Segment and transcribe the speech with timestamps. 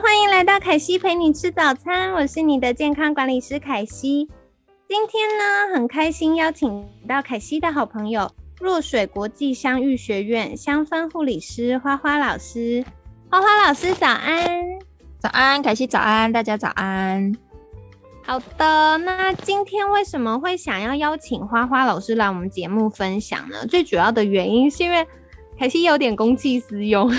[0.00, 4.28] 欢迎来到凯西陪你吃早餐，我是你的健康管理师凯西。
[4.86, 8.30] 今天呢，很开心邀请到凯西的好朋友
[8.60, 12.84] 若水国际香育学院香氛护理师花花老师。
[13.28, 14.64] 花花老师早安，
[15.18, 17.34] 早安，凯西早安，大家早安。
[18.22, 23.66] 好的，那今天为什么会想要邀请花花老师来我们节目分享呢？
[23.66, 25.04] 最主要的原因是因为
[25.58, 27.10] 凯西有点公器私用。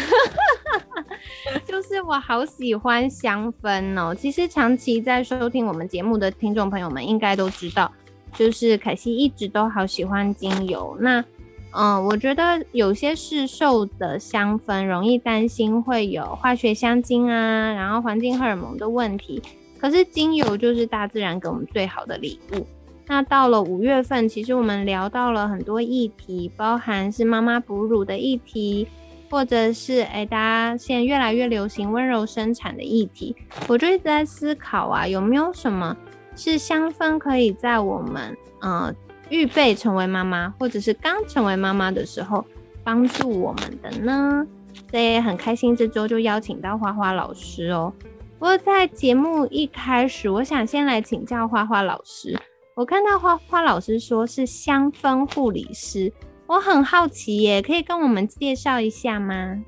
[1.66, 4.14] 就是我好喜欢香氛哦。
[4.14, 7.92] 其实长期在收听我们节目的听众朋友们应该都知道，
[8.34, 10.98] 就是凯西一直都好喜欢精油。
[11.00, 11.24] 那
[11.72, 19.42] 嗯，我觉得有些市售的香氛容易担心会有化学香精啊，然后环境荷尔蒙的问题。
[19.78, 22.66] 可是精油就是大自然给我们最好的礼物。
[23.06, 28.88] 那到了五月份，其实我们聊到了很多议题，包含是妈妈哺乳的议题。
[29.30, 33.36] 或者是哎，大家现在越来越流行温柔生产的议题，
[33.68, 35.96] 我就一直在思考啊，有没有什么
[36.36, 38.94] 是香氛可以在我们呃
[39.30, 42.44] 预备成为妈妈，或者是刚成为妈妈的时候
[42.84, 44.46] 帮助我们的呢？
[44.90, 47.94] 所以很开心这周就邀请到花花老师哦。
[48.40, 52.40] 不过在节目一开始，我想先来请教花花老师，
[52.74, 56.12] 我看到花花老师说是香氛护理师。
[56.50, 59.64] 我很好奇耶，可以跟我们介绍一下吗？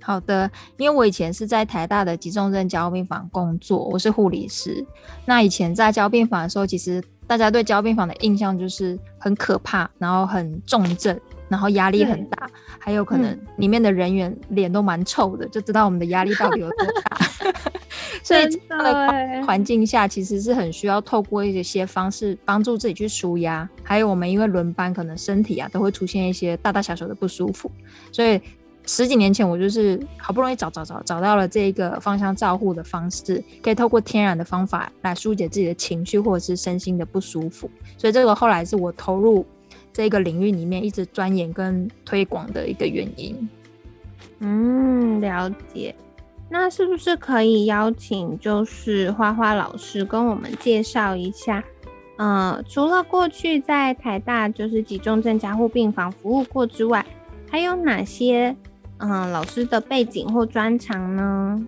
[0.00, 4.82] 好的，因为我以前是在台大的急重症交病房工作，我是护理师。
[5.26, 11.20] 那以前在交病房的时候，其实大家对交病房的印象就是很可怕，然后很重症，
[11.50, 12.48] 然后压力很大，
[12.78, 17.18] 还有可能里面的人员脸都蛮臭的，就知道我们的压力到底有多大。
[18.22, 23.68] 所以这样的环境下，其实是很需要透过一些方式帮助自己去舒压。
[23.82, 27.70] 还有我们因为轮班，可能身体啊都会出现一些大大小小的不舒服。
[28.12, 28.40] 所以
[28.86, 37.70] 十几年前，我就是好不容易找找找找到了这一个芳香照护的方式，可以透过天然的方法来疏解自己的情绪或者是身心的不舒服。
[37.96, 39.46] 所以这个后来是我投入
[39.92, 43.48] 这个领域里面一直钻研跟推广的一个原因。
[44.40, 45.94] 嗯，了解。
[46.52, 51.62] 那是不是可以邀请就是花花老师跟我们介绍一下？
[52.16, 57.06] 呃，除了过去在台大就是急重症加护病房服务过之外，
[57.48, 58.54] 还有哪些
[58.98, 61.64] 嗯老师的背景或专长呢？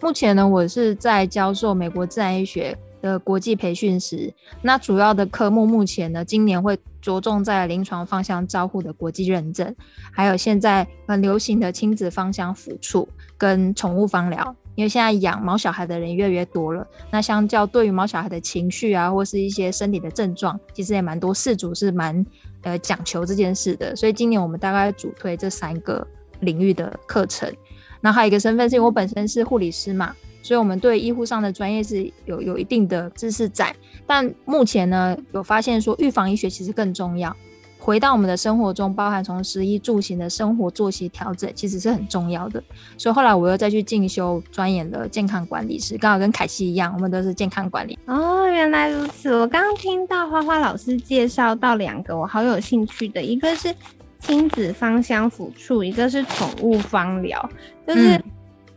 [0.00, 4.32] 目前呢，我是在教授美国自然医学的国际培训师。
[4.62, 9.72] 那主要的科目目前呢，今年会着重在临床芳香照护的国际认证，
[10.10, 13.08] 还有现在很流行的亲子芳香抚触。
[13.38, 22.24] 跟宠物芳疗，因为现在养毛小孩的人越来越多了，那相较对于毛小孩的情绪啊，或是一些身体的症状，其实也蛮多事主是蛮
[22.62, 23.94] 呃讲求这件事的。
[23.94, 26.04] 所以今年我们大概主推这三个
[26.40, 27.54] 领域的课程。
[28.00, 30.14] 那还有一个身份是因为我本身是护理师嘛，
[30.46, 33.74] 所以我们对医护上的专业是有有一定的知识在。
[34.06, 37.36] 但目前呢，有发现说预防医学其实更重要。
[37.78, 42.62] 回到我们的生活中，包含从食衣住行的生活作息调整，其实是很重要的。
[42.96, 47.98] 所以后来我又再去进修专研了健康管理师，刚好跟凯西一样，我们都是健康管理。
[48.06, 49.34] 哦，原来如此。
[49.34, 53.74] 我刚刚听到花花老师介绍到两个我好有兴趣的，一个是
[54.20, 57.50] 亲子芳香抚触，一个是宠物芳疗。
[57.86, 58.20] 就是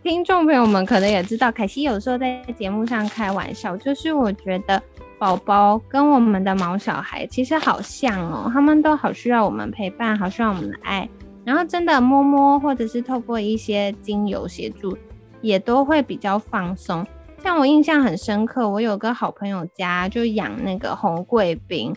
[0.04, 4.82] 听众朋友们可能也知道，凯西有时候在节目上开玩笑，就是我觉得。
[5.20, 11.10] 宝宝跟我们的毛小孩其实好像哦，他们都好需要我们陪伴，好需要我们的爱。
[11.44, 14.98] 然后真的摸摸，或者是透过一些精油协助，
[15.42, 17.06] 也都会比较放松。
[17.44, 21.94] 像我印象很深刻，我有个好朋友家就养那个红贵宾，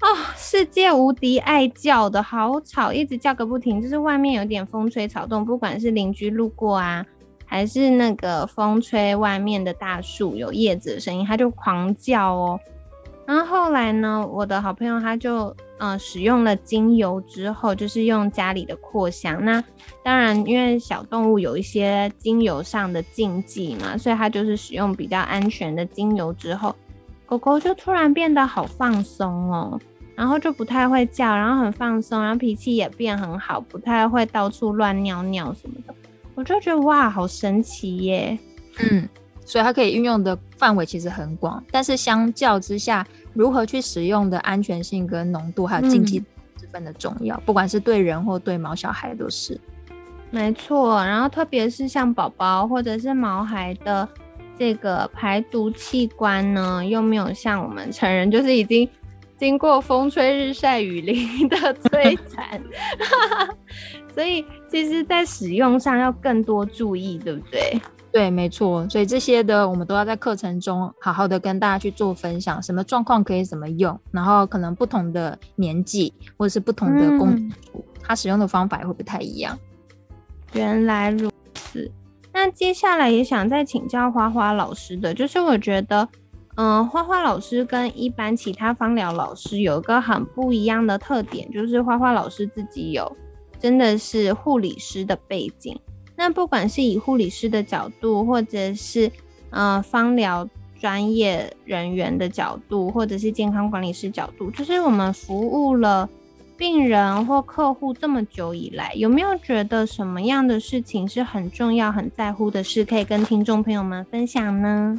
[0.00, 3.80] 哦，世界无敌爱叫的，好吵，一直叫个不停。
[3.80, 7.06] 就是外面有点风吹草动，不管是邻居路过啊。
[7.46, 12.60] 还是那个风吹外面的大树有叶子的声音，它就狂叫哦。
[13.24, 19.44] 然后后来呢，我的好朋友他就嗯使用了精油之后，就是用家里的扩香。
[19.44, 19.62] 那
[20.04, 26.72] 当然，因为小动物有一些精油上的禁忌嘛，所以他就是使用比较安全的精油之后，
[27.26, 29.80] 狗狗就突然变得好放松哦，
[30.14, 35.92] 然后就不太会叫，然后很放松，然后脾气也变很好，不太会到处乱尿尿什么的。
[36.36, 38.38] 我就觉得哇，好神奇耶！
[38.78, 39.08] 嗯，
[39.44, 46.22] 所以它可以运用的范围其实很广，但是相较之下，如何去使用的安全性跟浓度还有禁忌
[46.60, 49.58] 十分的重要，不管是对人或对毛小孩都是。
[50.30, 54.06] 没错，然后特别是像宝宝或者是毛孩的
[54.58, 58.86] 这个排毒器官呢，又没有像我们成人，就是已经
[59.38, 62.60] 经过风吹日晒雨淋的 摧残，
[64.12, 67.80] 所以其实在使用上要更多注意，对不对？
[68.12, 68.88] 对，没错。
[68.88, 79.58] 所以这些的我们都要在课程中好好的跟大家去做分享，什么状况可以怎么用，然后可能不同的年纪或者是不同的公主，它使用的方法也会不太一样。
[80.54, 81.90] 原来如此，
[82.32, 86.08] 那接下来也想再请教花花老师的，就是我觉得，
[86.54, 93.14] 嗯，花花老师跟一般其他芳疗老师有一个很不一样的特点，就是花花老师自己有
[93.60, 95.78] 真的是护理师的背景。
[96.16, 99.10] 那不管是以护理师的角度，或者是
[99.50, 100.48] 呃芳疗
[100.80, 106.08] 专业人员的角度，或者是健康管理师角度，就是我们服务了。
[106.58, 114.98] 病人或客户这么久以来，有没有觉得什么样的事情是很重要、很在乎的事，可以跟听众朋友们分享呢？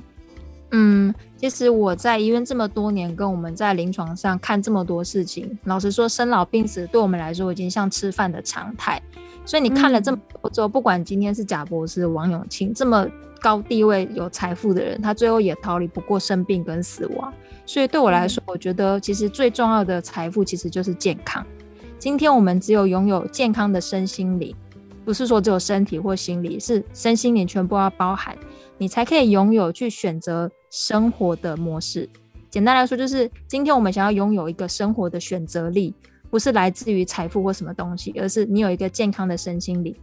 [0.72, 9.02] 嗯，其实我在医院这么多年，跟我们在临床上看这么多事情，老实说，生老病死对我们来说已经像吃饭的常态。
[9.46, 13.08] 所以你看了这么多之后，不管今天是贾博士、王永庆这么
[13.40, 17.34] 高地位、有财富的人，他最后也逃离不过生病跟死亡。
[17.66, 21.46] 所以对我来说，我觉得其实最重要的财富其实就是健康。
[21.98, 24.54] 今天我们只有拥有健康的身心灵，
[25.06, 28.38] 不是说只有身体或心理，是身心灵全部要包含，
[28.78, 32.10] 你才可以拥有去选择生活的模式。
[32.50, 35.94] 简单来说，就是今天我们想要拥有一个生活的选择力，
[36.30, 39.96] 不是来自于财富或什么东西，而是你有一个健康的身心灵。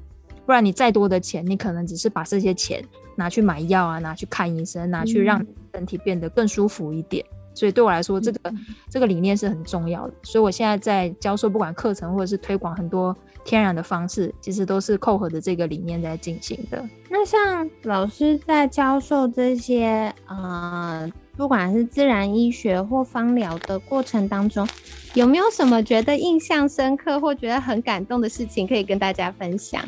[0.46, 2.84] 不然你再多的钱，你可能只是把这些钱
[3.16, 7.24] 拿去买药啊，拿去看医生，拿去让身体变得更舒服一点。
[7.54, 8.54] 所以对我来说，这个
[8.90, 10.14] 这个理念是很重要的。
[10.22, 16.82] 所以我现在在教授，不管课程或者是推广很多天然的方式，其实都是扣合的这个理念在进行的。
[17.08, 24.66] 那像老师在教授这些呃，不管是自然医学或芳疗的过程当中，
[25.14, 29.82] 有没有什么觉得印象深刻或觉得很感动的事情可以跟大家分享？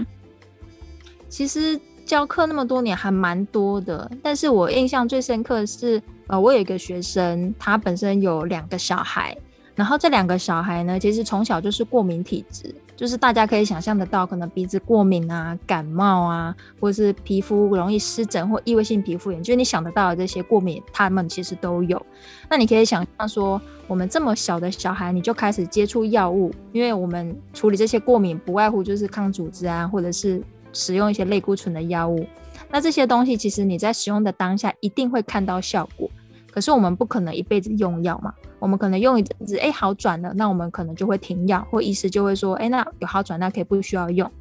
[1.28, 6.02] 其实教课那么多年还蛮多的，但是我印象最深刻的是。
[6.28, 9.36] 呃，我有一个学生，他本身有两个小孩，
[9.76, 22.05] 然后这两个小孩呢，其实从小就是过敏体质，就是大家可以想象得到，可能鼻子过敏啊、感冒啊，或者是皮肤容易湿疹或异位性皮肤炎，就是你想得到的这些过敏，他们其实都有。
[22.49, 30.43] 那你可以想象说，我们这么小的小孩，你就开始接触药物，因为我们处理这些过敏，不外乎就是抗组织啊，或者是
[30.73, 32.26] 使用一些类固醇的药物。
[32.70, 36.11] 那这些东西其实你在使用的当下一定会看到效果，
[36.56, 44.32] 可是我们不可能一辈子用药嘛，我们可能用一阵子，哎，好转了，那我们可能就会停药，或医师就会说，哎，那有好转，那可以不需要用。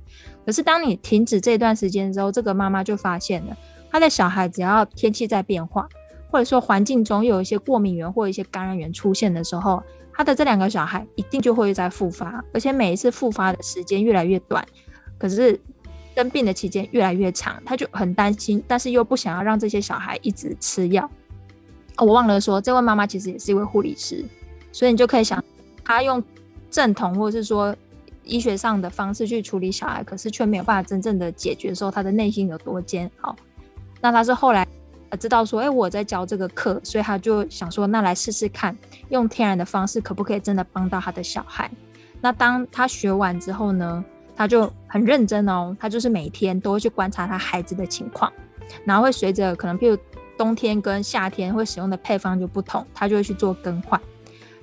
[0.45, 3.57] 可是当你停止这段时间之后，这个妈妈就发现了，
[3.91, 5.89] 她的小孩只要天气在变化，
[6.31, 14.65] 或者说环境中有一些过敏源或一些感染源出现的时候，她的这两个小孩一定就会在复发，而且每一次复发的时间越来越短，
[15.17, 15.59] 可是。
[16.15, 21.11] 生病的期间越来越长，他就很担心，但是又不想要让这些小孩一直吃药。
[21.97, 24.23] 我忘了说，这位妈妈其实也是一位护理师，
[24.71, 25.43] 所以你就可以想，
[25.83, 26.21] 她用
[26.69, 27.75] 正统或者是说
[28.23, 33.35] 医学上的方式去处理小孩，可是却没有办法真正的解决的时候，她的内心有多煎熬。
[34.01, 34.67] 那她是后来
[35.19, 38.77] 知道说，哎，我在教这个课，所以他就想说，那来试试看，
[39.09, 41.71] 用天然的方式可不可以真的帮到他的小孩？
[42.19, 44.03] 那当他学完之后呢？
[44.37, 48.29] 他就很认真哦，他就是每天都会去观察他孩子的情况，
[48.83, 49.97] 然后会随着可能，譬如
[50.37, 53.99] 冬天跟夏天会使用的配方就不同，他就会去做更换。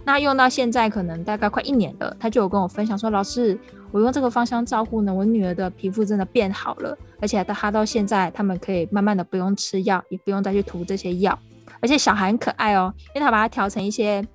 [0.05, 3.57] 那用到现在可能大概快一年了，他就有跟我分享说：“老师，
[3.93, 11.39] 我用这个芳香照护呢，我女儿的皮肤真的变好了，而且到她到现在，他们可以慢慢的不用吃药，也不用再去涂这些药，
[11.81, 14.27] 而且小孩很可爱哦，因为他把它调成一些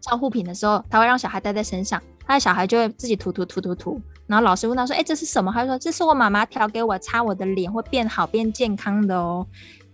[0.00, 9.46] 照护品的时候，他会让小孩戴在身上，他的小孩就会自己涂涂涂涂涂。”然后老师问他说：“哎，这是什么？”他说：“这是我妈妈调给我擦我的脸，会变好、变健康的哦。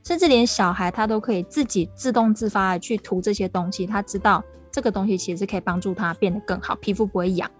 [0.04, 7.50] 甚至连小孩他都可以自己自动自发的去涂这些东西，他知道这个东西其实可以帮助他变得更好，皮肤不会痒。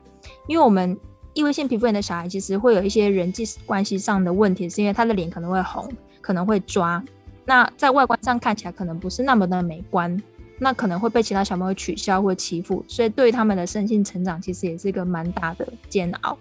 [0.46, 0.96] 因为我们
[1.32, 7.02] 异位性皮肤炎的小孩其实会有一些人际关系上的问题，是因为他的脸可能会红，可能会抓，
[7.44, 10.22] 那在外观上看起来可能不是那么的美观，
[10.58, 16.36] 那可能会被其他小朋友取笑或欺负，所以对他们的身心成长其实也是一个蛮大的煎熬。”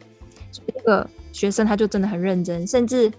[0.51, 3.11] 这个学生他就真的很认真，甚至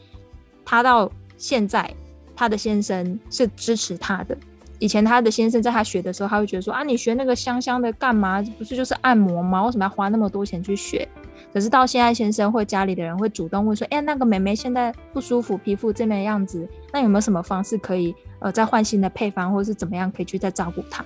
[0.64, 1.92] 他到现在，
[2.36, 4.36] 她的先生是支持他的。
[4.80, 8.42] 以前她的先生在他学的时候，他会觉得说啊，你学那个香香的干嘛？
[8.58, 9.64] 不是就是按摩吗？
[9.64, 11.08] 为什么要花那么多钱去学？
[11.52, 21.04] 可是到现在，先生或家里的人会主动问说，哎，那个妹妹现在不舒服，皮肤这边样子，那有没有什么方式可以呃再换新的配方，或者是怎么样可以去再照顾她？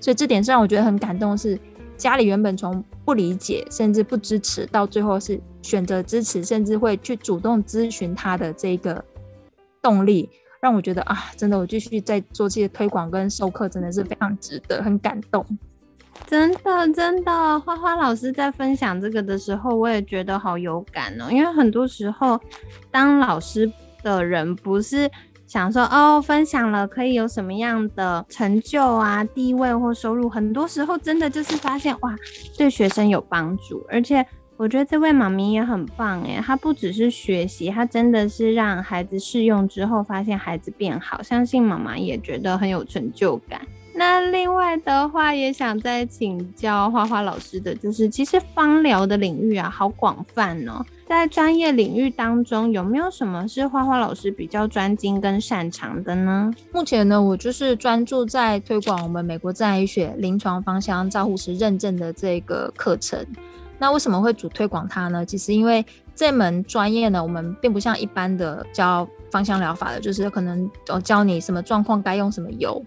[0.00, 1.58] 所以这点是让我觉得很感动，是
[1.96, 9.04] 家里原本从不理解甚至不支持，到最后是选择支持，甚至会去主动咨询他的这个
[9.82, 10.30] 动力。
[10.60, 15.44] 让我觉得啊，真的，我继续在做这些推广跟授课，真的是非常值得，很感动。
[16.26, 21.26] 真的，真的，花花老师在分享这个的时候，我也觉得好有感哦。
[21.30, 22.40] 因为很多时候，
[22.90, 23.70] 当老师
[24.02, 25.08] 的人不是
[25.46, 32.16] 想说哦，分享了可以有什么样的成就啊、地位或收入，很多时候真的就是发现哇，
[32.56, 34.26] 对学生有帮助，而且。
[34.58, 43.60] 我觉得这位妈咪也很棒哎，她不只是学习，她真的是让孩子试用之后发现孩子变好，相信妈妈也觉得很有成就感。
[43.94, 50.84] 那另外的话，也想再请教花花老师的，就是其实芳疗的领域啊，好广泛哦。
[51.06, 56.52] 在专业领域当中，有没有什么是花花老师比较专精跟擅长的呢？
[56.72, 63.24] 目前呢，我就是专注在推广我们美国自然医学临床芳香照护师认证的这个课程。
[63.78, 65.24] 那为什么会主推广它呢？
[65.24, 72.84] 其实因为这门专业呢，我们并不像一般的教芳香疗法的，就是可能我教你什么状况该用什么油，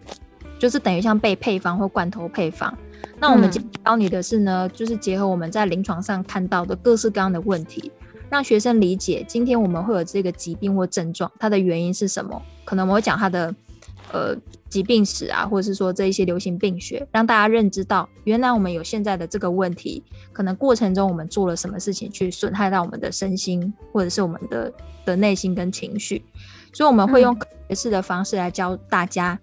[0.60, 2.78] 就是等于像被配方或罐头配方。
[3.20, 7.92] 那我们教你的是呢，就是结合我们在临床上看到的各式各样的问题，
[8.30, 12.42] 让学生理解今天我们会有这个疾病或症状，它的原因是什么？
[12.66, 13.54] 可能我会讲它的。
[14.12, 14.36] 呃，
[14.68, 20.04] 疾病史啊，或者是说这一些流行病学，让大家认知到，原来我们有现在的这个问题，
[20.34, 24.74] 可能过程中我们做了什么事情去损害到我们的身心，或者是我们的
[25.06, 26.24] 的内心跟情绪，
[26.74, 29.40] 所以我们会用科学式的方式来教大家，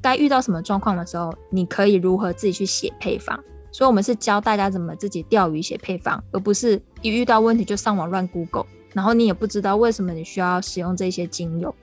[0.00, 3.38] 该遇到什么状况的时候，你可以如何自己去写配方。
[3.72, 11.74] 所以，我们是教大家怎么自己钓鱼写配方，而不是一遇到问题就上网乱 Google，然后你也不知道为什么你需要使用这些精油。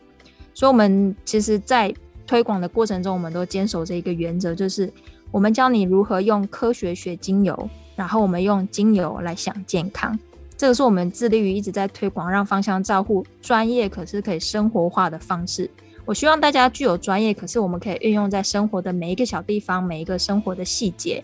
[0.59, 1.93] 所以，我们其实，在
[2.27, 4.91] 推广的过程中，我们都坚守着一个原则，就是
[5.31, 10.19] 我们教你如何用科学学精油，然后我们用精油来想健康。
[10.57, 15.71] 这个是我们致力于一直在推广，让芳香照护专业可是可以生活化的方式。
[16.03, 21.23] 我希望大家具有专业，可是我们可以运用在生活的每一个小地方，每一个生活的细节，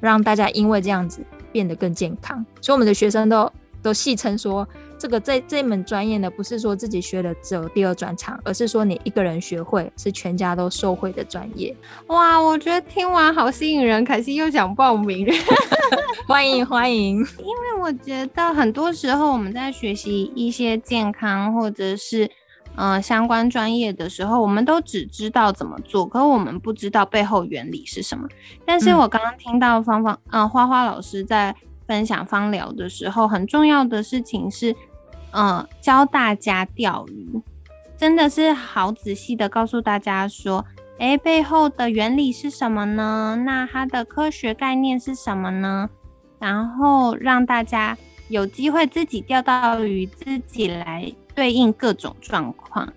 [0.00, 1.20] 让大家因为这样子
[1.52, 2.42] 变得更健康。
[2.62, 4.66] 所以，我们的学生都都戏称说。
[5.00, 11.74] 这个这这门专业呢，不是说自己学了只有第二专长，而是说你一个人学会，是全家都受惠的专业。
[12.08, 15.26] 哇，我觉得听完好吸引人，可惜又想报名。
[16.28, 22.30] 欢迎欢迎，因为我觉得很多时候我们在学习一些健康或者是
[22.76, 28.28] 嗯相关专业的时候，我们都只知道怎么做，可我们不知道背后原理是什么。
[28.66, 31.56] 但是我刚刚听到芳芳嗯花花老师在
[31.88, 34.76] 分享芳疗的时候，很重要的事情是。
[35.32, 37.40] 嗯，教大家钓鱼，
[37.96, 40.64] 真的是好仔细的告诉大家说，
[40.98, 43.40] 哎，背后的原理是什么呢？
[43.44, 45.88] 那它的科学概念是什么呢？
[46.38, 47.96] 然后让大家
[48.28, 52.92] 有机会自己钓到鱼，自己来对应各种状况，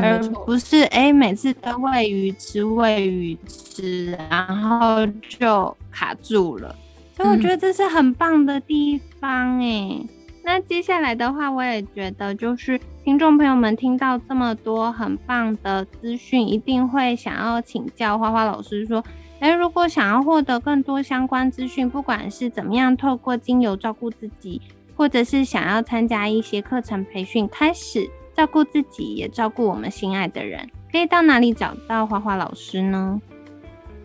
[0.00, 6.74] 而不是哎每次都喂鱼吃喂鱼吃，然后就卡住了。
[7.16, 10.00] 所以我觉得这是很棒的地方，哎。
[10.44, 19.02] 那接下来的话，我也觉得就是听众朋友们听到这么多很棒的资讯，一定会想要请教花花老师说：，
[19.38, 24.60] 诶，如果想要获得更多相关资讯，不管是怎么样透过精油照顾自己，
[24.96, 33.20] 或者是想要参加一些课程培训，开始照顾自己，也照顾我们心爱的人，可以到哪里找到花花老师呢？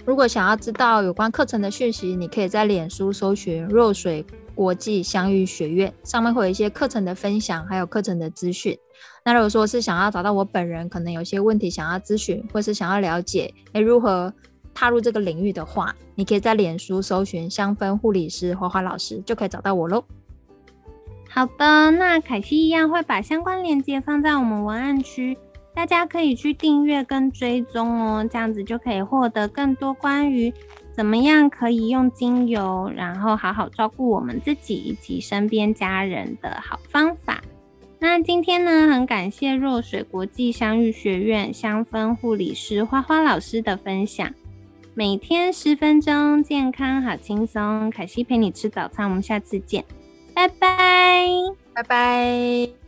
[0.06, 4.24] 如果想要知道有关课程的讯息，你可以在脸书搜寻“若水”。
[4.58, 8.76] 国际相遇学院上面会有一些课程的分享，还有课程的资讯。
[9.24, 14.34] 那如果说是想要找到我本人，可能有些问题想要咨询，或是想要了解，诶如何
[14.74, 20.04] 踏入这个领域的话，你可以在脸书搜寻香氛护理师花花老师，就可以找到我喽。
[21.30, 25.38] 好的，那凯西一样会把相关链接放在我们文案区，
[25.78, 30.52] 大家可以去订阅跟追踪哦，这样子就可以获得更多关于。
[30.92, 37.44] 怎么样可以用精油，然后好好照顾我们自己以及身边家人的好方法？
[38.00, 44.34] 那今天呢，很感谢若水国际香育学院香氛护理师花花老师的分享。
[44.96, 47.92] 每天十分钟，健康好轻松。
[47.92, 49.86] 凯西陪你吃早餐，我们下次见，
[50.34, 51.28] 拜拜，
[51.76, 52.87] 拜拜。